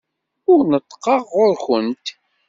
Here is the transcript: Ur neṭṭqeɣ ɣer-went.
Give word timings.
Ur 0.51 0.61
neṭṭqeɣ 0.71 1.21
ɣer-went. 1.37 2.05